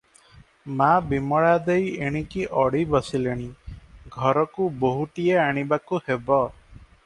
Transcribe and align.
ମା 0.77 0.87
ବିମଳା 1.09 1.51
ଦେଈ 1.67 1.91
ଏଣିକି 2.07 2.47
ଅଡ଼ି 2.63 2.81
ବସିଲେଣି, 2.95 3.45
ଘରକୁ 4.19 4.73
ବୋହୁଟିଏ 4.85 5.41
ଆଣିବାକୁ 5.47 6.05
ହେବ। 6.11 6.45